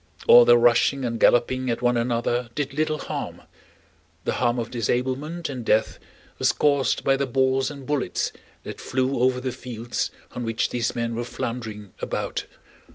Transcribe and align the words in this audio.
All 0.27 0.45
their 0.45 0.57
rushing 0.57 1.05
and 1.05 1.19
galloping 1.19 1.69
at 1.69 1.83
one 1.83 1.95
another 1.95 2.49
did 2.55 2.73
little 2.73 2.97
harm, 2.97 3.43
the 4.23 4.33
harm 4.41 4.57
of 4.57 4.71
disablement 4.71 5.47
and 5.47 5.63
death 5.63 5.99
was 6.39 6.53
caused 6.53 7.03
by 7.03 7.15
the 7.15 7.27
balls 7.27 7.69
and 7.69 7.85
bullets 7.85 8.31
that 8.63 8.81
flew 8.81 9.19
over 9.19 9.39
the 9.39 9.51
fields 9.51 10.09
on 10.31 10.43
which 10.43 10.69
these 10.71 10.95
men 10.95 11.13
were 11.13 11.23
floundering 11.23 11.93
about. 11.99 12.47